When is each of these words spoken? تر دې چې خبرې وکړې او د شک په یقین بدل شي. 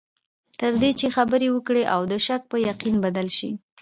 تر 0.59 0.71
دې 0.81 0.91
چې 0.99 1.07
خبرې 1.15 1.47
وکړې 1.51 1.83
او 1.93 2.01
د 2.11 2.13
شک 2.25 2.41
په 2.51 2.57
یقین 2.69 2.95
بدل 3.05 3.27
شي. 3.37 3.51